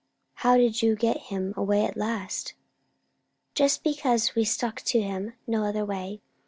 "How 0.41 0.57
did 0.57 0.81
you 0.81 0.95
get 0.95 1.17
him 1.29 1.53
away 1.55 1.85
at 1.85 1.95
last?" 1.95 2.55
"Just 3.53 3.83
because 3.83 4.33
we 4.33 4.43
stuck 4.43 4.81
to 4.85 4.99
him. 4.99 5.33
No 5.45 5.63
other 5.63 5.85
way. 5.85 6.21